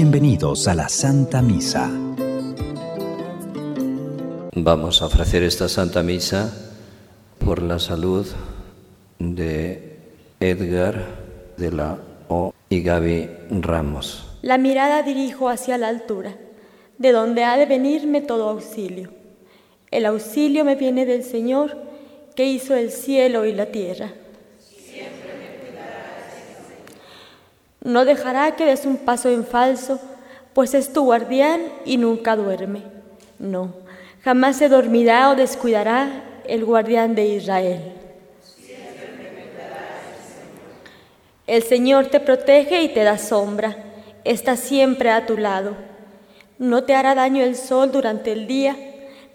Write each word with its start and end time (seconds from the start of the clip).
Bienvenidos 0.00 0.68
a 0.68 0.74
la 0.74 0.88
Santa 0.88 1.42
Misa. 1.42 1.90
Vamos 4.54 5.02
a 5.02 5.06
ofrecer 5.06 5.42
esta 5.42 5.68
Santa 5.68 6.04
Misa 6.04 6.54
por 7.44 7.60
la 7.60 7.80
salud 7.80 8.24
de 9.18 9.98
Edgar 10.38 11.04
de 11.56 11.72
la 11.72 11.98
O 12.28 12.54
y 12.68 12.80
Gaby 12.82 13.28
Ramos. 13.60 14.38
La 14.42 14.56
mirada 14.56 15.02
dirijo 15.02 15.48
hacia 15.48 15.76
la 15.78 15.88
altura, 15.88 16.36
de 16.98 17.10
donde 17.10 17.42
ha 17.42 17.56
de 17.56 17.66
venirme 17.66 18.20
todo 18.20 18.50
auxilio. 18.50 19.10
El 19.90 20.06
auxilio 20.06 20.64
me 20.64 20.76
viene 20.76 21.06
del 21.06 21.24
Señor, 21.24 21.76
que 22.36 22.44
hizo 22.44 22.76
el 22.76 22.92
cielo 22.92 23.46
y 23.46 23.52
la 23.52 23.66
tierra. 23.66 24.12
No 27.88 28.04
dejará 28.04 28.54
que 28.54 28.66
des 28.66 28.84
un 28.84 28.98
paso 28.98 29.30
en 29.30 29.46
falso, 29.46 29.98
pues 30.52 30.74
es 30.74 30.92
tu 30.92 31.04
guardián 31.04 31.62
y 31.86 31.96
nunca 31.96 32.36
duerme. 32.36 32.82
No, 33.38 33.72
jamás 34.22 34.58
se 34.58 34.68
dormirá 34.68 35.30
o 35.30 35.36
descuidará 35.36 36.42
el 36.46 36.66
guardián 36.66 37.14
de 37.14 37.28
Israel. 37.28 37.80
El 41.46 41.62
Señor 41.62 42.08
te 42.08 42.20
protege 42.20 42.82
y 42.82 42.90
te 42.90 43.04
da 43.04 43.16
sombra, 43.16 43.74
está 44.22 44.56
siempre 44.56 45.08
a 45.08 45.24
tu 45.24 45.38
lado. 45.38 45.74
No 46.58 46.84
te 46.84 46.94
hará 46.94 47.14
daño 47.14 47.42
el 47.42 47.56
sol 47.56 47.90
durante 47.90 48.32
el 48.32 48.46
día, 48.46 48.76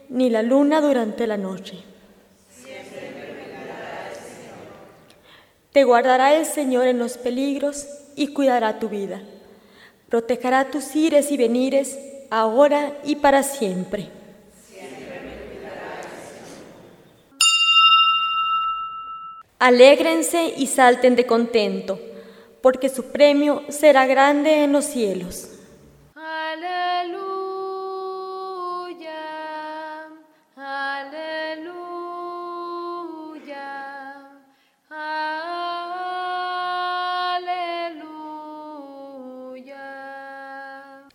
ni 0.09 0.29
la 0.29 0.43
luna 0.43 0.79
durante 0.79 1.25
la 1.25 1.37
noche. 1.37 1.79
Te 5.71 5.83
guardará 5.85 6.35
el 6.35 6.45
Señor 6.45 6.85
en 6.85 6.99
los 6.99 7.17
peligros 7.17 7.87
y 8.15 8.27
cuidará 8.27 8.79
tu 8.79 8.89
vida. 8.89 9.21
Protegerá 10.09 10.69
tus 10.69 10.95
ires 10.95 11.31
y 11.31 11.37
venires, 11.37 11.97
ahora 12.29 12.97
y 13.03 13.15
para 13.15 13.43
siempre. 13.43 14.09
Alégrense 19.59 20.53
y 20.57 20.67
salten 20.67 21.15
de 21.15 21.25
contento, 21.25 21.99
porque 22.61 22.89
su 22.89 23.05
premio 23.11 23.63
será 23.69 24.05
grande 24.05 24.63
en 24.63 24.73
los 24.73 24.85
cielos. 24.85 25.47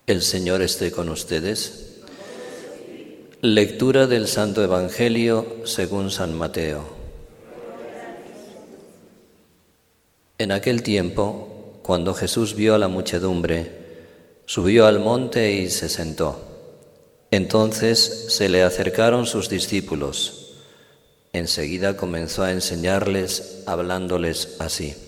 El 0.09 0.23
Señor 0.23 0.63
esté 0.63 0.91
con 0.91 1.11
ustedes. 1.11 1.99
Lectura 3.43 4.07
del 4.07 4.27
Santo 4.27 4.65
Evangelio 4.65 5.59
según 5.65 6.11
San 6.11 6.33
Mateo. 6.33 6.83
En 10.39 10.51
aquel 10.51 10.83
tiempo, 10.83 11.79
cuando 11.83 12.15
Jesús 12.15 12.55
vio 12.55 12.75
a 12.75 12.79
la 12.79 12.89
muchedumbre, 12.89 13.71
subió 14.47 14.87
al 14.87 14.99
monte 14.99 15.53
y 15.53 15.69
se 15.69 15.91
sentó. 15.91 16.41
Entonces 17.31 18.29
se 18.31 18.49
le 18.49 18.63
acercaron 18.63 19.27
sus 19.27 19.51
discípulos. 19.51 20.55
Enseguida 21.35 21.99
comenzó 21.99 22.45
a 22.45 22.53
enseñarles, 22.53 23.63
hablándoles 23.67 24.57
así. 24.59 25.08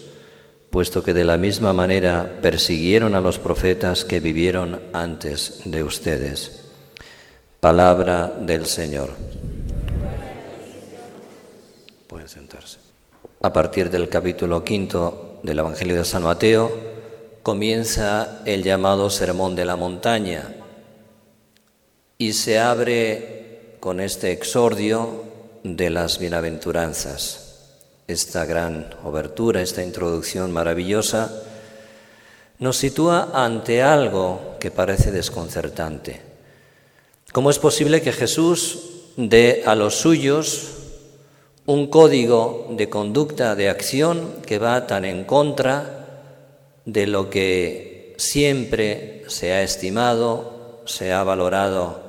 puesto 0.71 1.03
que 1.03 1.13
de 1.13 1.25
la 1.25 1.37
misma 1.37 1.73
manera 1.73 2.39
persiguieron 2.41 3.13
a 3.13 3.21
los 3.21 3.37
profetas 3.37 4.05
que 4.05 4.21
vivieron 4.21 4.81
antes 4.93 5.61
de 5.65 5.83
ustedes. 5.83 6.61
Palabra 7.59 8.33
del 8.39 8.65
Señor. 8.65 9.09
Pueden 12.07 12.29
sentarse. 12.29 12.79
A 13.41 13.51
partir 13.51 13.89
del 13.89 14.07
capítulo 14.07 14.63
quinto 14.63 15.39
del 15.43 15.59
Evangelio 15.59 15.97
de 15.97 16.05
San 16.05 16.23
Mateo 16.23 16.71
comienza 17.43 18.41
el 18.45 18.63
llamado 18.63 19.09
Sermón 19.09 19.55
de 19.55 19.65
la 19.65 19.75
Montaña 19.75 20.55
y 22.17 22.33
se 22.33 22.59
abre 22.59 23.75
con 23.81 23.99
este 23.99 24.31
exordio 24.31 25.23
de 25.63 25.89
las 25.89 26.17
bienaventuranzas. 26.17 27.50
Esta 28.11 28.43
gran 28.43 28.93
obertura, 29.05 29.61
esta 29.61 29.81
introducción 29.81 30.51
maravillosa, 30.51 31.31
nos 32.59 32.75
sitúa 32.75 33.31
ante 33.33 33.81
algo 33.81 34.57
que 34.59 34.69
parece 34.69 35.13
desconcertante. 35.13 36.21
¿Cómo 37.31 37.49
es 37.49 37.57
posible 37.57 38.01
que 38.01 38.11
Jesús 38.11 38.79
dé 39.15 39.63
a 39.65 39.75
los 39.75 39.95
suyos 39.95 40.71
un 41.65 41.87
código 41.87 42.67
de 42.71 42.89
conducta, 42.89 43.55
de 43.55 43.69
acción 43.69 44.41
que 44.45 44.59
va 44.59 44.87
tan 44.87 45.05
en 45.05 45.23
contra 45.23 46.33
de 46.83 47.07
lo 47.07 47.29
que 47.29 48.13
siempre 48.17 49.23
se 49.27 49.53
ha 49.53 49.61
estimado, 49.61 50.81
se 50.83 51.13
ha 51.13 51.23
valorado 51.23 52.03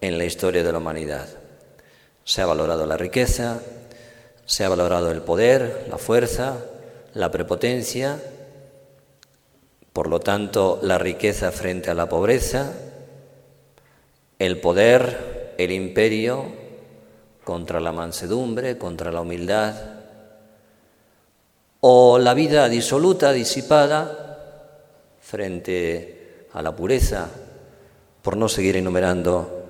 en 0.00 0.18
la 0.18 0.24
historia 0.24 0.64
de 0.64 0.72
la 0.72 0.78
humanidad. 0.78 1.28
Se 2.24 2.42
ha 2.42 2.46
valorado 2.46 2.86
la 2.86 2.96
riqueza, 2.96 3.60
se 4.48 4.64
ha 4.64 4.70
valorado 4.70 5.10
el 5.10 5.20
poder, 5.20 5.86
la 5.90 5.98
fuerza, 5.98 6.56
la 7.12 7.30
prepotencia, 7.30 8.18
por 9.92 10.08
lo 10.08 10.20
tanto 10.20 10.78
la 10.82 10.96
riqueza 10.96 11.52
frente 11.52 11.90
a 11.90 11.94
la 11.94 12.08
pobreza, 12.08 12.72
el 14.38 14.58
poder, 14.58 15.54
el 15.58 15.70
imperio 15.70 16.46
contra 17.44 17.78
la 17.78 17.92
mansedumbre, 17.92 18.78
contra 18.78 19.12
la 19.12 19.20
humildad, 19.20 19.74
o 21.80 22.18
la 22.18 22.32
vida 22.32 22.70
disoluta, 22.70 23.32
disipada, 23.32 24.38
frente 25.20 26.46
a 26.54 26.62
la 26.62 26.74
pureza, 26.74 27.28
por 28.22 28.38
no 28.38 28.48
seguir 28.48 28.78
enumerando 28.78 29.62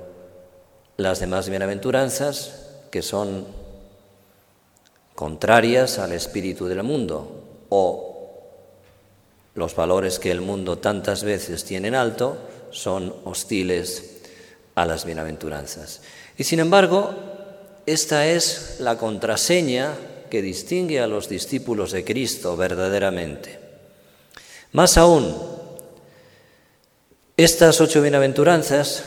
las 0.97 1.19
demás 1.19 1.49
bienaventuranzas 1.49 2.69
que 2.93 3.03
son 3.03 3.68
contrarias 5.19 5.99
al 5.99 6.13
espíritu 6.13 6.67
del 6.67 6.85
mundo, 6.85 7.67
o 7.71 8.39
los 9.57 9.75
valores 9.75 10.21
que 10.21 10.31
el 10.31 10.41
mundo 10.41 10.79
tantas 10.79 11.25
veces 11.25 11.65
tiene 11.65 11.89
en 11.89 11.97
alto 11.97 12.39
son 12.71 13.13
hostiles 13.25 14.21
a 14.77 14.87
las 14.87 15.05
bienaventuranzas. 15.05 16.03
Y 16.37 16.45
sin 16.45 16.61
embargo, 16.61 17.17
esta 17.85 18.29
es 18.29 18.77
la 18.79 18.97
contraseña 18.97 19.93
que 20.31 20.41
distingue 20.41 21.01
a 21.01 21.09
los 21.09 21.29
discípulos 21.29 21.91
de 21.91 22.05
Cristo 22.05 22.57
verdaderamente. 22.57 23.59
Más 24.71 24.97
aún, 24.97 25.35
estas 27.37 27.81
ocho 27.81 28.03
bienaventuranzas 28.03 29.03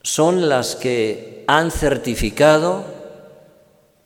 son 0.00 0.48
las 0.48 0.76
que 0.76 1.44
han 1.46 1.70
certificado 1.70 2.97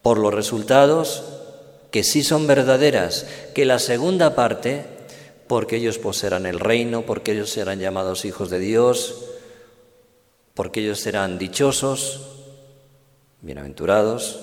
por 0.02 0.18
los 0.18 0.34
resultados 0.34 1.24
que 1.90 2.02
sí 2.02 2.24
son 2.24 2.46
verdaderas, 2.46 3.26
que 3.54 3.64
la 3.64 3.78
segunda 3.78 4.34
parte 4.34 4.84
porque 5.46 5.76
ellos 5.76 5.98
poseerán 5.98 6.46
el 6.46 6.58
reino, 6.58 7.02
porque 7.02 7.32
ellos 7.32 7.50
serán 7.50 7.78
llamados 7.78 8.24
hijos 8.24 8.48
de 8.48 8.58
Dios, 8.58 9.16
porque 10.54 10.80
ellos 10.80 10.98
serán 10.98 11.38
dichosos, 11.38 12.22
bienaventurados. 13.42 14.40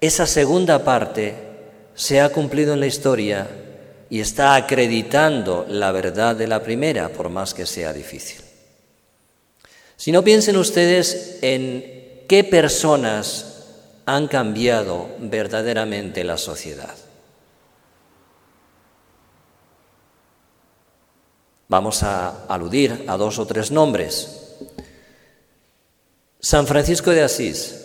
Esa 0.00 0.26
segunda 0.26 0.84
parte 0.84 1.34
se 1.94 2.20
ha 2.20 2.30
cumplido 2.30 2.72
en 2.72 2.80
la 2.80 2.86
historia 2.86 3.46
y 4.08 4.20
está 4.20 4.54
acreditando 4.54 5.66
la 5.68 5.92
verdad 5.92 6.34
de 6.34 6.48
la 6.48 6.62
primera, 6.62 7.10
por 7.10 7.28
más 7.28 7.52
que 7.52 7.66
sea 7.66 7.92
difícil. 7.92 8.40
Si 9.96 10.12
no 10.12 10.24
piensen 10.24 10.56
ustedes 10.56 11.38
en 11.42 12.24
qué 12.26 12.42
personas 12.42 13.51
han 14.06 14.28
cambiado 14.28 15.08
verdaderamente 15.20 16.24
la 16.24 16.36
sociedad. 16.36 16.94
Vamos 21.68 22.02
a 22.02 22.44
aludir 22.48 23.04
a 23.06 23.16
dos 23.16 23.38
o 23.38 23.46
tres 23.46 23.70
nombres. 23.70 24.56
San 26.38 26.66
Francisco 26.66 27.12
de 27.12 27.22
Asís, 27.22 27.78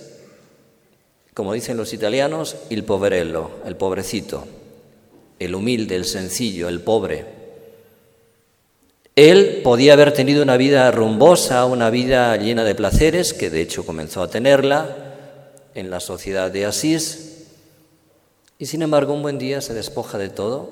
como 1.33 1.53
dicen 1.53 1.77
los 1.77 1.93
italianos, 1.93 2.55
il 2.69 2.83
poverello, 2.83 3.61
el 3.65 3.77
pobrecito, 3.77 4.45
el 5.39 5.55
humilde, 5.55 5.95
el 5.95 6.05
sencillo, 6.05 6.67
el 6.67 6.81
pobre. 6.81 7.25
Él 9.15 9.61
podía 9.63 9.93
haber 9.93 10.13
tenido 10.13 10.43
una 10.43 10.57
vida 10.57 10.91
rumbosa, 10.91 11.65
una 11.65 11.89
vida 11.89 12.35
llena 12.35 12.63
de 12.63 12.75
placeres, 12.75 13.33
que 13.33 13.49
de 13.49 13.61
hecho 13.61 13.85
comenzó 13.85 14.21
a 14.21 14.29
tenerla 14.29 15.06
en 15.77 15.91
la 15.91 15.99
sociedad 15.99 16.49
de 16.49 16.65
Asís, 16.65 17.45
y 18.57 18.65
sin 18.65 18.81
embargo 18.81 19.13
un 19.13 19.21
buen 19.21 19.37
día 19.37 19.61
se 19.61 19.75
despoja 19.75 20.17
de 20.17 20.29
todo 20.29 20.71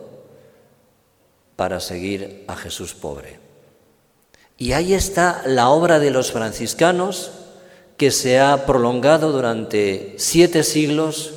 para 1.56 1.80
seguir 1.80 2.44
a 2.48 2.56
Jesús 2.56 2.96
pobre. 2.96 3.40
Y 4.58 4.72
ahí 4.72 4.96
está 4.96 5.44
la 5.46 5.70
obra 5.70 6.00
de 6.00 6.10
los 6.10 6.32
franciscanos 6.32 7.32
que 7.98 8.10
se 8.10 8.40
ha 8.40 8.66
prolongado 8.66 9.32
durante 9.32 10.16
siete 10.18 10.64
siglos 10.64 11.34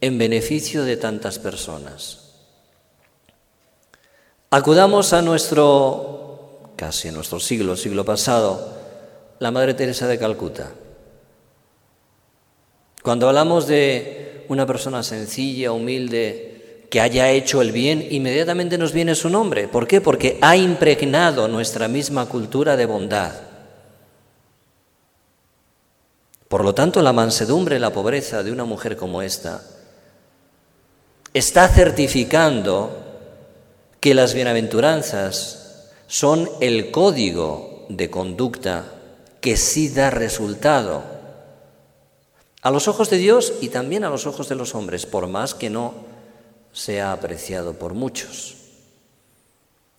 en 0.00 0.16
beneficio 0.16 0.84
de 0.84 0.96
tantas 0.96 1.40
personas. 1.40 2.20
Acudamos 4.50 5.12
a 5.12 5.22
nuestro 5.22 6.70
casi 6.76 7.08
en 7.08 7.14
nuestro 7.14 7.40
siglo, 7.40 7.76
siglo 7.76 8.04
pasado, 8.04 8.76
la 9.40 9.50
Madre 9.50 9.74
Teresa 9.74 10.06
de 10.06 10.20
Calcuta. 10.20 10.70
Cuando 13.02 13.28
hablamos 13.28 13.66
de 13.66 14.44
una 14.48 14.66
persona 14.66 15.02
sencilla, 15.02 15.72
humilde, 15.72 16.86
que 16.88 17.00
haya 17.00 17.30
hecho 17.30 17.62
el 17.62 17.72
bien, 17.72 18.06
inmediatamente 18.10 18.78
nos 18.78 18.92
viene 18.92 19.14
su 19.14 19.28
nombre. 19.28 19.66
¿Por 19.66 19.86
qué? 19.86 20.00
Porque 20.00 20.38
ha 20.40 20.56
impregnado 20.56 21.48
nuestra 21.48 21.88
misma 21.88 22.26
cultura 22.26 22.76
de 22.76 22.86
bondad. 22.86 23.32
Por 26.48 26.64
lo 26.64 26.74
tanto, 26.74 27.00
la 27.00 27.12
mansedumbre, 27.12 27.80
la 27.80 27.92
pobreza 27.92 28.42
de 28.42 28.52
una 28.52 28.64
mujer 28.64 28.96
como 28.96 29.22
esta 29.22 29.62
está 31.34 31.66
certificando 31.68 33.02
que 34.00 34.14
las 34.14 34.34
bienaventuranzas 34.34 35.88
son 36.06 36.50
el 36.60 36.90
código 36.90 37.86
de 37.88 38.10
conducta 38.10 38.84
que 39.40 39.56
sí 39.56 39.88
da 39.88 40.10
resultado 40.10 41.11
a 42.62 42.70
los 42.70 42.88
ojos 42.88 43.10
de 43.10 43.18
Dios 43.18 43.52
y 43.60 43.68
también 43.68 44.04
a 44.04 44.10
los 44.10 44.26
ojos 44.26 44.48
de 44.48 44.54
los 44.54 44.74
hombres, 44.74 45.04
por 45.04 45.26
más 45.26 45.54
que 45.54 45.68
no 45.68 45.94
sea 46.72 47.12
apreciado 47.12 47.74
por 47.74 47.94
muchos. 47.94 48.56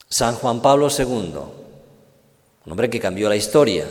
San 0.09 0.35
Juan 0.35 0.61
Pablo 0.61 0.87
II, 0.89 1.33
un 2.65 2.71
hombre 2.71 2.89
que 2.89 2.99
cambió 2.99 3.29
la 3.29 3.35
historia, 3.35 3.85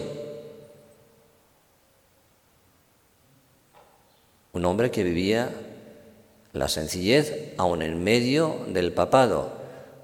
un 4.53 4.65
hombre 4.65 4.91
que 4.91 5.05
vivía 5.05 5.51
la 6.53 6.69
sencillez 6.69 7.55
aun 7.57 7.83
en 7.83 8.03
medio 8.03 8.67
del 8.69 8.93
papado. 8.93 9.53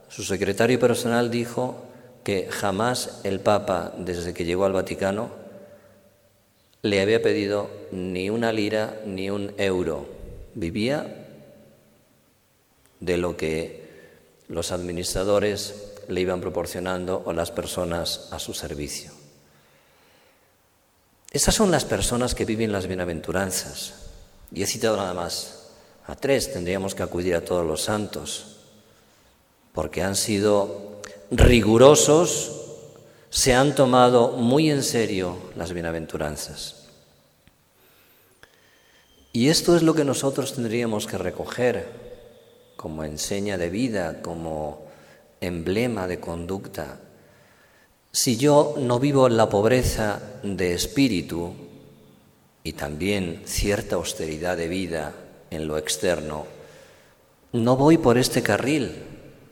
Su 0.09 0.23
secretario 0.25 0.79
personal 0.79 1.31
dijo, 1.31 1.89
que 2.29 2.47
jamás 2.51 3.21
el 3.25 3.41
Papa, 3.41 3.95
desde 3.97 4.35
que 4.35 4.45
llegó 4.45 4.67
al 4.67 4.75
Vaticano, 4.75 5.31
le 6.83 7.01
había 7.01 7.23
pedido 7.23 7.71
ni 7.91 8.31
una 8.31 8.53
lira 8.53 9.01
ni 9.05 9.31
un 9.31 9.53
euro. 9.59 10.07
Vivía 10.55 11.27
de 13.01 13.17
lo 13.17 13.37
que 13.37 13.89
los 14.49 14.73
administradores 14.73 15.93
le 16.09 16.21
iban 16.21 16.41
proporcionando 16.41 17.23
o 17.25 17.33
las 17.33 17.51
personas 17.51 18.29
a 18.33 18.39
su 18.39 18.55
servicio. 18.55 19.13
Esas 21.31 21.55
son 21.55 21.71
las 21.71 21.85
personas 21.85 22.35
que 22.35 22.47
viven 22.47 22.73
las 22.73 22.87
bienaventuranzas. 22.87 23.95
Y 24.53 24.63
he 24.63 24.67
citado 24.67 24.97
nada 24.97 25.13
más 25.13 25.69
a 26.07 26.17
tres, 26.17 26.53
tendríamos 26.53 26.95
que 26.95 27.03
acudir 27.03 27.35
a 27.35 27.45
todos 27.45 27.67
los 27.67 27.83
santos, 27.83 28.57
porque 29.75 30.03
han 30.03 30.17
sido 30.17 31.03
rigurosos 31.31 32.58
se 33.31 33.55
han 33.55 33.75
tomado 33.75 34.33
muy 34.33 34.71
en 34.71 34.83
serio 34.83 35.37
las 35.57 35.73
bienaventuranzas. 35.73 36.89
Y 39.33 39.49
esto 39.49 39.77
es 39.77 39.83
lo 39.83 39.95
que 39.95 40.05
nosotros 40.05 40.55
tendríamos 40.55 41.07
que 41.07 41.19
recoger 41.19 41.87
como 42.77 43.05
enseña 43.05 43.59
de 43.59 43.71
vida, 43.71 44.23
como 44.23 44.87
emblema 45.41 46.07
de 46.07 46.21
conducta. 46.21 47.01
Si 48.11 48.37
yo 48.37 48.75
no 48.79 48.99
vivo 48.99 49.29
la 49.29 49.49
pobreza 49.49 50.21
de 50.43 50.75
espíritu 50.75 51.55
y 52.65 52.73
también 52.73 53.43
cierta 53.45 53.97
austeridad 53.97 54.57
de 54.57 54.69
vida 54.69 55.15
en 55.51 55.69
lo 55.69 55.77
externo, 55.77 56.47
no 57.53 57.77
voy 57.77 57.99
por 57.99 58.17
este 58.19 58.43
carril, 58.43 59.05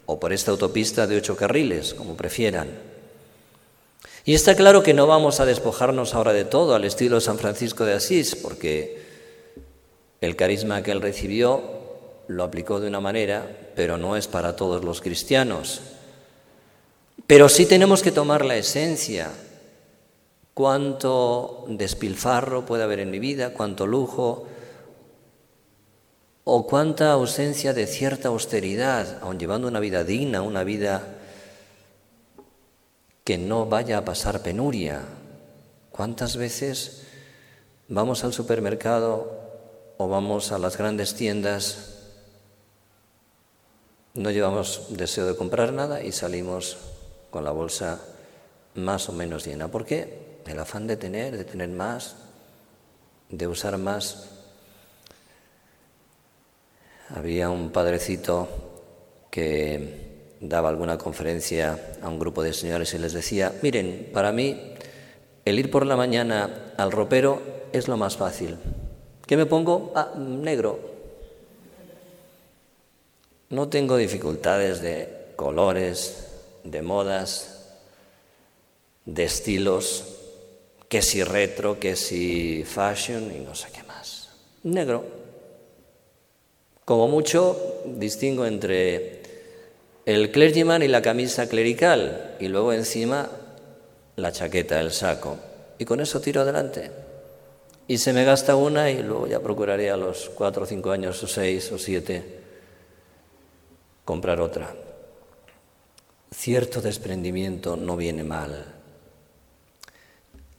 o 0.06 0.20
por 0.20 0.32
esta 0.32 0.52
autopista 0.52 1.06
de 1.06 1.16
ocho 1.16 1.36
carriles, 1.36 1.92
como 1.92 2.16
prefieran. 2.16 2.68
Y 4.26 4.34
está 4.34 4.56
claro 4.56 4.82
que 4.82 4.92
no 4.92 5.06
vamos 5.06 5.38
a 5.38 5.46
despojarnos 5.46 6.12
ahora 6.12 6.32
de 6.32 6.44
todo 6.44 6.74
al 6.74 6.84
estilo 6.84 7.20
San 7.20 7.38
Francisco 7.38 7.84
de 7.84 7.94
Asís, 7.94 8.34
porque 8.34 9.00
el 10.20 10.34
carisma 10.34 10.82
que 10.82 10.90
él 10.90 11.00
recibió 11.00 11.62
lo 12.26 12.42
aplicó 12.42 12.80
de 12.80 12.88
una 12.88 12.98
manera, 12.98 13.48
pero 13.76 13.98
no 13.98 14.16
es 14.16 14.26
para 14.26 14.56
todos 14.56 14.84
los 14.84 15.00
cristianos. 15.00 15.80
Pero 17.28 17.48
sí 17.48 17.66
tenemos 17.66 18.02
que 18.02 18.10
tomar 18.10 18.44
la 18.44 18.56
esencia. 18.56 19.30
Cuánto 20.54 21.64
despilfarro 21.68 22.66
puede 22.66 22.82
haber 22.82 22.98
en 22.98 23.12
mi 23.12 23.20
vida, 23.20 23.52
cuánto 23.52 23.86
lujo, 23.86 24.48
o 26.42 26.66
cuánta 26.66 27.12
ausencia 27.12 27.72
de 27.72 27.86
cierta 27.86 28.26
austeridad, 28.26 29.18
aun 29.22 29.38
llevando 29.38 29.68
una 29.68 29.78
vida 29.78 30.02
digna, 30.02 30.42
una 30.42 30.64
vida 30.64 31.15
que 33.26 33.38
no 33.38 33.66
vaya 33.66 33.98
a 33.98 34.04
pasar 34.04 34.40
penuria. 34.40 35.02
¿Cuántas 35.90 36.36
veces 36.36 37.02
vamos 37.88 38.22
al 38.22 38.32
supermercado 38.32 39.32
o 39.98 40.06
vamos 40.06 40.52
a 40.52 40.58
las 40.58 40.78
grandes 40.78 41.16
tiendas, 41.16 41.96
no 44.14 44.30
llevamos 44.30 44.86
deseo 44.90 45.26
de 45.26 45.34
comprar 45.34 45.72
nada 45.72 46.04
y 46.04 46.12
salimos 46.12 46.78
con 47.30 47.42
la 47.42 47.50
bolsa 47.50 48.00
más 48.76 49.08
o 49.08 49.12
menos 49.12 49.44
llena? 49.44 49.66
¿Por 49.66 49.84
qué? 49.84 50.38
El 50.46 50.60
afán 50.60 50.86
de 50.86 50.96
tener, 50.96 51.36
de 51.36 51.44
tener 51.44 51.70
más, 51.70 52.14
de 53.28 53.48
usar 53.48 53.76
más 53.76 54.28
había 57.08 57.50
un 57.50 57.70
padrecito 57.70 58.48
que 59.30 60.05
daba 60.40 60.68
alguna 60.68 60.98
conferencia 60.98 61.96
a 62.02 62.08
un 62.08 62.18
grupo 62.18 62.42
de 62.42 62.52
señores 62.52 62.92
y 62.94 62.98
les 62.98 63.12
decía, 63.12 63.52
miren, 63.62 64.10
para 64.12 64.32
mí 64.32 64.74
el 65.44 65.58
ir 65.58 65.70
por 65.70 65.86
la 65.86 65.96
mañana 65.96 66.72
al 66.76 66.92
ropero 66.92 67.40
es 67.72 67.88
lo 67.88 67.96
más 67.96 68.16
fácil. 68.16 68.56
¿Qué 69.26 69.36
me 69.36 69.46
pongo? 69.46 69.92
Ah, 69.94 70.12
negro. 70.16 70.78
No 73.50 73.68
tengo 73.68 73.96
dificultades 73.96 74.80
de 74.80 75.32
colores, 75.36 76.26
de 76.64 76.82
modas, 76.82 77.76
de 79.04 79.24
estilos, 79.24 80.16
que 80.88 81.02
si 81.02 81.22
retro, 81.22 81.78
que 81.78 81.96
si 81.96 82.64
fashion 82.64 83.32
y 83.34 83.40
no 83.40 83.54
sé 83.54 83.68
qué 83.72 83.82
más. 83.84 84.30
Negro. 84.64 85.04
Como 86.84 87.08
mucho 87.08 87.82
distingo 87.84 88.46
entre 88.46 89.15
el 90.06 90.30
clergyman 90.30 90.84
y 90.84 90.88
la 90.88 91.02
camisa 91.02 91.48
clerical 91.48 92.36
y 92.38 92.46
luego 92.46 92.72
encima 92.72 93.28
la 94.14 94.30
chaqueta, 94.30 94.80
el 94.80 94.92
saco. 94.92 95.36
Y 95.78 95.84
con 95.84 96.00
eso 96.00 96.20
tiro 96.20 96.42
adelante. 96.42 96.92
Y 97.88 97.98
se 97.98 98.12
me 98.12 98.24
gasta 98.24 98.54
una 98.54 98.88
y 98.88 99.02
luego 99.02 99.26
ya 99.26 99.40
procuraré 99.40 99.90
a 99.90 99.96
los 99.96 100.30
cuatro 100.30 100.62
o 100.62 100.66
cinco 100.66 100.92
años 100.92 101.20
o 101.22 101.26
seis 101.26 101.70
o 101.72 101.78
siete 101.78 102.22
comprar 104.04 104.40
otra. 104.40 104.72
cierto 106.30 106.80
desprendimiento 106.80 107.76
no 107.76 107.96
viene 107.96 108.22
mal. 108.22 108.64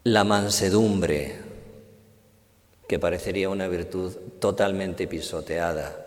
La 0.04 0.26
mansedumbre, 0.26 1.36
que 2.88 3.00
parecería 3.00 3.50
una 3.50 3.70
virtud 3.70 4.14
totalmente 4.40 5.08
pisoteada. 5.08 6.06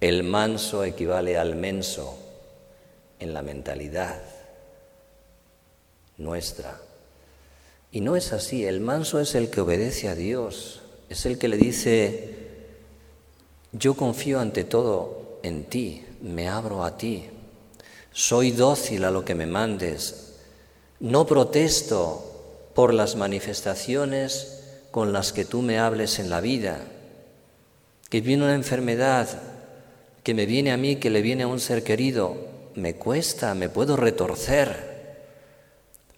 El 0.00 0.22
manso 0.22 0.84
equivale 0.84 1.36
al 1.36 1.56
menso 1.56 2.29
en 3.20 3.32
la 3.32 3.42
mentalidad 3.42 4.20
nuestra. 6.20 6.78
Y 7.92 8.00
no 8.00 8.14
es 8.14 8.32
así, 8.32 8.64
el 8.64 8.80
manso 8.80 9.18
es 9.20 9.34
el 9.34 9.50
que 9.50 9.60
obedece 9.60 10.08
a 10.08 10.14
Dios, 10.14 10.82
es 11.08 11.26
el 11.26 11.38
que 11.38 11.48
le 11.48 11.56
dice, 11.56 12.34
yo 13.72 13.94
confío 13.94 14.38
ante 14.38 14.64
todo 14.64 15.38
en 15.42 15.64
ti, 15.64 16.04
me 16.22 16.48
abro 16.48 16.84
a 16.84 16.96
ti, 16.96 17.28
soy 18.12 18.52
dócil 18.52 19.04
a 19.04 19.10
lo 19.10 19.24
que 19.24 19.34
me 19.34 19.46
mandes, 19.46 20.34
no 21.00 21.26
protesto 21.26 22.70
por 22.74 22.94
las 22.94 23.16
manifestaciones 23.16 24.62
con 24.90 25.12
las 25.12 25.32
que 25.32 25.44
tú 25.44 25.62
me 25.62 25.78
hables 25.78 26.18
en 26.18 26.30
la 26.30 26.40
vida, 26.40 26.80
que 28.08 28.20
viene 28.20 28.44
una 28.44 28.54
enfermedad 28.54 29.28
que 30.22 30.34
me 30.34 30.46
viene 30.46 30.70
a 30.70 30.76
mí, 30.76 30.96
que 30.96 31.10
le 31.10 31.22
viene 31.22 31.44
a 31.44 31.48
un 31.48 31.60
ser 31.60 31.82
querido, 31.82 32.49
me 32.74 32.94
cuesta, 32.94 33.54
me 33.54 33.68
puedo 33.68 33.96
retorcer, 33.96 34.90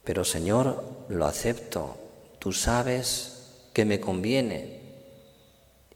pero 0.04 0.24
Señor, 0.24 0.84
lo 1.08 1.26
acepto, 1.26 1.96
tú 2.38 2.52
sabes 2.52 3.68
que 3.72 3.84
me 3.84 4.00
conviene. 4.00 4.80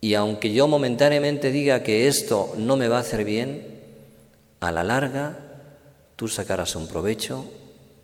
Y 0.01 0.15
aunque 0.15 0.53
yo 0.53 0.69
momentáneamente 0.69 1.51
diga 1.51 1.83
que 1.83 2.07
esto 2.07 2.55
no 2.57 2.77
me 2.77 2.89
va 2.89 2.99
a 2.99 3.01
hacer 3.01 3.25
bien, 3.25 3.81
a 4.61 4.71
la 4.73 4.85
larga 4.85 5.39
tú 6.17 6.29
sacarás 6.29 6.77
un 6.77 6.89
provecho 6.89 7.45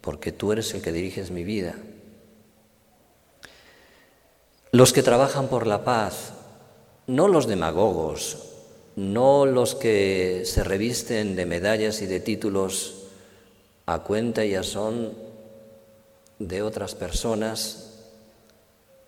porque 0.00 0.32
tú 0.32 0.52
eres 0.52 0.74
el 0.74 0.82
que 0.82 0.92
diriges 0.92 1.30
mi 1.30 1.44
vida. 1.44 1.74
Los 4.72 4.92
que 4.92 5.02
trabajan 5.02 5.48
por 5.48 5.66
la 5.66 5.84
paz, 5.84 6.32
no 7.06 7.28
los 7.28 7.46
demagogos, 7.46 8.51
no 8.96 9.46
los 9.46 9.74
que 9.74 10.42
se 10.44 10.64
revisten 10.64 11.36
de 11.36 11.46
medallas 11.46 12.02
y 12.02 12.06
de 12.06 12.20
títulos 12.20 13.04
a 13.86 14.00
cuenta 14.00 14.44
y 14.44 14.54
a 14.54 14.62
son 14.62 15.12
de 16.38 16.62
otras 16.62 16.94
personas 16.94 17.90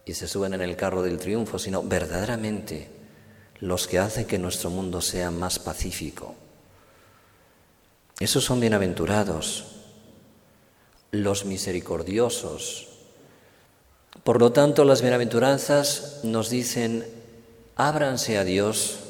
y 0.05 0.15
se 0.15 0.29
suben 0.29 0.55
en 0.55 0.63
el 0.63 0.77
carro 0.77 1.03
del 1.03 1.19
triunfo, 1.19 1.59
sino 1.59 1.83
verdaderamente 1.83 2.89
los 3.61 3.87
que 3.87 3.99
hacen 3.99 4.27
que 4.27 4.39
nuestro 4.39 4.71
mundo 4.71 5.01
sea 5.01 5.31
más 5.31 5.59
pacífico. 5.59 6.35
Esos 8.21 8.45
son 8.45 8.61
bienaventurados, 8.61 9.65
los 11.11 11.45
misericordiosos, 11.45 12.95
por 14.23 14.41
lo 14.41 14.53
tanto, 14.53 14.85
las 14.85 15.03
bienaventuranzas 15.03 16.21
nos 16.23 16.49
dicen, 16.49 17.05
ábranse 17.77 18.39
a 18.39 18.45
Dios, 18.45 19.01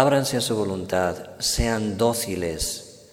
ábranse 0.00 0.36
a 0.36 0.40
su 0.40 0.56
voluntad, 0.56 1.16
sean 1.38 1.96
dóciles, 1.96 3.12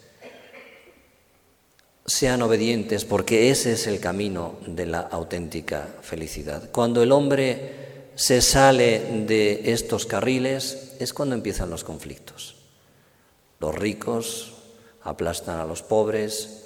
sean 2.07 2.41
obedientes, 2.41 3.05
porque 3.05 3.51
ese 3.51 3.73
es 3.73 3.85
el 3.85 3.99
camino 3.99 4.55
de 4.65 4.87
la 4.87 5.01
auténtica 5.01 5.87
felicidad. 6.01 6.71
Cuando 6.71 7.03
el 7.03 7.11
hombre 7.11 8.09
se 8.15 8.41
sale 8.41 9.23
de 9.27 9.71
estos 9.71 10.07
carriles 10.07 10.95
es 10.99 11.13
cuando 11.13 11.35
empiezan 11.35 11.69
los 11.69 11.83
conflictos. 11.83 12.55
Los 13.59 13.75
ricos 13.75 14.53
aplastan 15.03 15.59
a 15.59 15.65
los 15.65 15.83
pobres, 15.83 16.63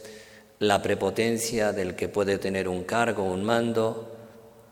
la 0.60 0.82
prepotencia 0.82 1.74
del 1.74 1.98
que 1.98 2.08
puede 2.08 2.38
tener 2.38 2.70
un 2.70 2.86
cargo, 2.86 3.26
un 3.26 3.44
mando, 3.44 4.16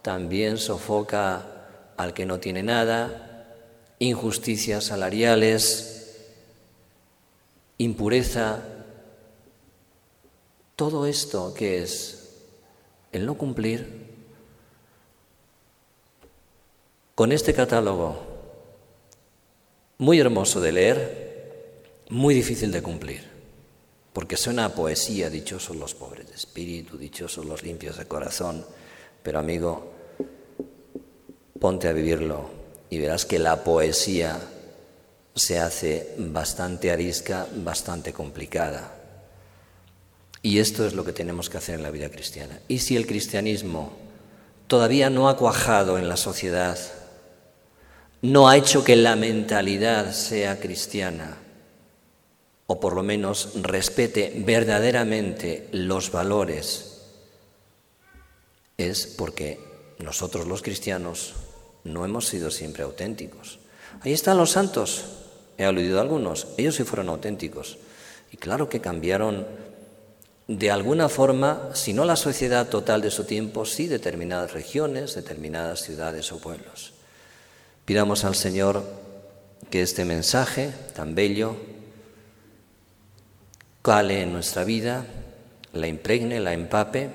también 0.02 0.58
sofoca 0.58 1.46
al 1.98 2.14
que 2.14 2.26
no 2.26 2.40
tiene 2.40 2.64
nada, 2.64 3.33
injusticias 4.04 4.86
salariales, 4.86 6.18
impureza. 7.78 8.62
Todo 10.76 11.06
esto 11.06 11.54
que 11.54 11.82
es 11.82 12.34
el 13.12 13.26
no 13.26 13.36
cumplir 13.36 14.04
con 17.16 17.32
este 17.32 17.54
catálogo 17.54 18.18
muy 20.00 20.20
hermoso 20.20 20.60
de 20.60 20.72
leer, 20.72 21.84
muy 22.10 22.34
difícil 22.34 22.72
de 22.72 22.82
cumplir, 22.82 23.24
porque 24.12 24.36
suena 24.36 24.66
a 24.66 24.74
poesía, 24.74 25.30
dichosos 25.30 25.76
los 25.78 25.94
pobres 25.94 26.28
de 26.28 26.34
espíritu, 26.34 26.98
dichosos 26.98 27.46
los 27.46 27.64
limpios 27.64 27.98
de 27.98 28.08
corazón, 28.08 28.66
pero 29.22 29.40
amigo, 29.40 29.92
ponte 31.60 31.88
a 31.88 31.94
vivirlo 31.94 32.63
y 32.94 33.00
verás 33.00 33.26
que 33.26 33.40
la 33.40 33.64
poesía 33.64 34.40
se 35.34 35.58
hace 35.58 36.14
bastante 36.20 36.92
arisca, 36.92 37.48
bastante 37.56 38.14
complicada. 38.14 38.94
Y 40.44 40.60
esto 40.60 40.86
es 40.86 40.94
lo 40.94 41.04
que 41.04 41.12
tenemos 41.12 41.50
que 41.50 41.58
hacer 41.58 41.76
en 41.76 41.82
la 41.82 41.90
vida 41.90 42.10
cristiana. 42.10 42.60
Y 42.68 42.80
si 42.80 42.96
el 42.96 43.08
cristianismo 43.08 43.94
todavía 44.68 45.10
no 45.10 45.28
ha 45.28 45.38
cuajado 45.38 45.98
en 45.98 46.08
la 46.08 46.18
sociedad, 46.18 46.78
no 48.22 48.48
ha 48.48 48.58
hecho 48.58 48.84
que 48.84 48.96
la 48.96 49.16
mentalidad 49.16 50.12
sea 50.12 50.60
cristiana, 50.60 51.38
o 52.68 52.80
por 52.80 52.94
lo 52.94 53.02
menos 53.02 53.54
respete 53.56 54.34
verdaderamente 54.46 55.68
los 55.72 56.12
valores, 56.12 57.02
es 58.78 59.08
porque 59.08 59.60
nosotros 59.98 60.46
los 60.46 60.62
cristianos 60.62 61.34
no 61.84 62.06
hemos 62.06 62.28
sido 62.28 62.52
siempre 62.52 62.84
auténticos. 62.84 63.60
Ahí 64.02 64.14
están 64.14 64.38
los 64.38 64.52
santos, 64.52 65.06
he 65.58 65.66
aludido 65.66 66.00
a 66.00 66.02
algunos, 66.02 66.48
ellos 66.58 66.76
sí 66.76 66.84
fueron 66.84 67.10
auténticos. 67.10 67.78
Y 68.32 68.38
claro 68.38 68.70
que 68.70 68.82
cambiaron 68.82 69.46
de 70.48 70.72
alguna 70.72 71.08
forma, 71.08 71.70
si 71.74 71.94
no 71.94 72.04
la 72.04 72.16
sociedad 72.16 72.68
total 72.68 73.02
de 73.02 73.12
su 73.12 73.24
tiempo, 73.24 73.66
sí 73.66 73.88
determinadas 73.88 74.52
regiones, 74.52 75.16
determinadas 75.16 75.82
ciudades 75.82 76.32
o 76.32 76.40
pueblos. 76.40 76.94
Pidamos 77.86 78.26
al 78.26 78.36
Señor 78.36 78.84
que 79.70 79.82
este 79.82 80.06
mensaje 80.06 80.74
tan 80.94 81.16
bello 81.16 81.56
cale 83.82 84.22
en 84.22 84.34
nuestra 84.34 84.64
vida, 84.64 85.06
la 85.74 85.88
impregne, 85.88 86.40
la 86.40 86.54
empape 86.54 87.10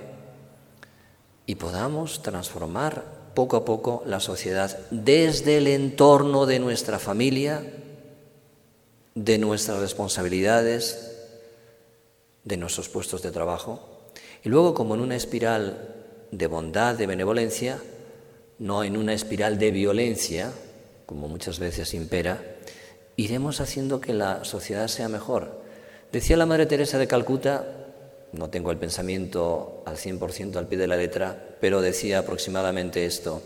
y 1.47 1.55
podamos 1.55 2.23
transformar 2.23 3.18
poco 3.39 3.57
a 3.57 3.65
poco 3.65 4.03
la 4.05 4.19
sociedad 4.19 4.77
desde 4.91 5.59
el 5.59 5.69
entorno 5.69 6.45
de 6.45 6.59
nuestra 6.59 6.99
familia, 6.99 7.63
de 9.15 9.39
nuestras 9.39 9.79
responsabilidades, 9.79 11.29
de 12.43 12.57
nuestros 12.57 12.89
puestos 12.89 13.23
de 13.23 13.31
trabajo, 13.31 14.09
y 14.43 14.49
luego 14.49 14.75
como 14.75 14.97
en 14.97 15.03
una 15.03 15.15
espiral 15.15 15.95
de 16.33 16.49
bondad, 16.49 16.97
de 16.97 17.07
benevolencia, 17.07 17.81
no 18.59 18.83
en 18.83 18.97
una 18.97 19.13
espiral 19.13 19.57
de 19.57 19.71
violencia, 19.71 20.51
como 21.07 21.29
muchas 21.29 21.61
veces 21.61 21.95
impera, 21.95 22.43
iremos 23.15 23.61
haciendo 23.61 24.01
que 24.01 24.15
la 24.15 24.45
sociedad 24.45 24.89
sea 24.89 25.09
mejor. 25.09 25.63
Decía 26.11 26.37
la 26.37 26.47
Madre 26.47 26.67
Teresa 26.67 26.99
de 26.99 27.07
Calcuta, 27.07 27.88
no 28.33 28.51
tengo 28.51 28.71
el 28.71 28.79
pensamiento 28.79 29.83
al 29.87 29.97
100% 29.97 30.57
al 30.57 30.67
pie 30.67 30.79
de 30.79 30.87
la 30.87 30.97
letra, 30.97 31.57
pero 31.61 31.81
decía 31.81 32.19
aproximadamente 32.19 33.07
esto. 33.07 33.43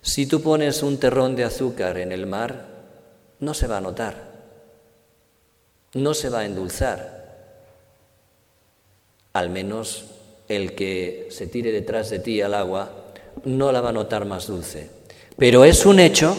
Si 0.00 0.26
tú 0.26 0.42
pones 0.42 0.82
un 0.82 0.98
terrón 0.98 1.36
de 1.36 1.44
azúcar 1.44 1.98
en 1.98 2.10
el 2.10 2.26
mar, 2.26 2.66
no 3.40 3.54
se 3.54 3.66
va 3.66 3.78
a 3.78 3.80
notar, 3.80 4.30
no 5.94 6.14
se 6.14 6.28
va 6.28 6.40
a 6.40 6.46
endulzar. 6.46 7.22
Al 9.32 9.50
menos 9.50 10.06
el 10.48 10.74
que 10.74 11.28
se 11.30 11.46
tire 11.46 11.72
detrás 11.72 12.10
de 12.10 12.18
ti 12.18 12.40
al 12.40 12.54
agua 12.54 12.90
no 13.44 13.72
la 13.72 13.80
va 13.80 13.90
a 13.90 13.92
notar 13.92 14.24
más 14.24 14.46
dulce. 14.46 14.90
Pero 15.36 15.64
es 15.64 15.86
un 15.86 16.00
hecho 16.00 16.36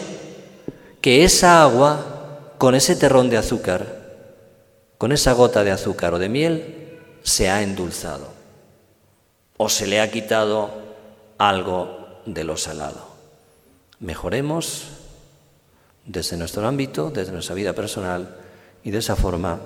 que 1.00 1.24
esa 1.24 1.62
agua, 1.62 2.54
con 2.58 2.74
ese 2.74 2.96
terrón 2.96 3.30
de 3.30 3.36
azúcar, 3.36 4.04
con 4.98 5.12
esa 5.12 5.32
gota 5.32 5.64
de 5.64 5.70
azúcar 5.70 6.14
o 6.14 6.18
de 6.18 6.28
miel, 6.28 6.83
se 7.24 7.48
ha 7.48 7.62
endulzado 7.62 8.32
o 9.56 9.68
se 9.68 9.86
le 9.88 10.00
ha 10.00 10.10
quitado 10.10 10.70
algo 11.38 12.20
de 12.26 12.44
lo 12.44 12.56
salado. 12.56 13.08
Mejoremos 13.98 14.84
desde 16.04 16.36
nuestro 16.36 16.68
ámbito, 16.68 17.10
desde 17.10 17.32
nuestra 17.32 17.54
vida 17.54 17.72
personal 17.72 18.36
y 18.84 18.90
de 18.90 18.98
esa 18.98 19.16
forma 19.16 19.58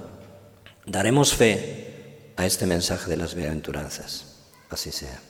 daremos 0.87 1.35
fe 1.35 2.33
a 2.37 2.47
este 2.47 2.65
mensaje 2.67 3.11
de 3.11 3.17
las 3.17 3.35
bienaventuranzas. 3.35 4.37
Así 4.71 4.93
sea. 4.93 5.21